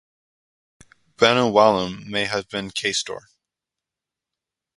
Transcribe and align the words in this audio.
"Banovallum" 1.17 2.07
may 2.07 2.25
have 2.25 2.49
been 2.49 2.71
Caistor. 2.71 3.19